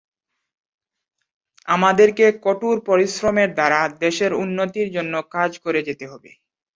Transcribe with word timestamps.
আমাদেরকে 1.67 2.25
কঠোর 2.45 2.75
পরিশ্রমের 2.87 3.49
দ্বারা 3.53 3.79
দেশের 4.01 4.31
উন্নতির 4.41 4.87
জন্য 4.95 5.13
কাজ 5.35 5.51
করে 5.65 5.79
যেতে 5.87 6.05
হবে। 6.11 6.31